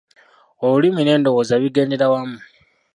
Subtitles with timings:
[0.65, 2.39] Olulimi n'endowooza bigendera wamu.